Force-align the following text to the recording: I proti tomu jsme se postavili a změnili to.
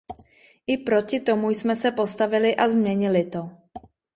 I 0.67 0.77
proti 0.83 1.19
tomu 1.19 1.49
jsme 1.49 1.75
se 1.75 1.91
postavili 1.91 2.55
a 2.55 2.69
změnili 2.69 3.23
to. 3.23 3.49